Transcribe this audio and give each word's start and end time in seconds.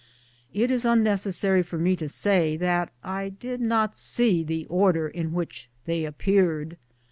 It 0.51 0.71
is 0.71 0.83
un 0.83 1.03
necessary 1.03 1.61
for 1.61 1.77
me 1.77 1.95
to 1.97 2.09
say 2.09 2.57
that 2.57 2.91
I 3.03 3.29
did 3.29 3.61
not 3.61 3.95
see 3.95 4.43
the 4.43 4.65
order 4.65 5.07
in 5.07 5.31
which 5.31 5.69
they 5.85 6.05
appeared. 6.05 6.75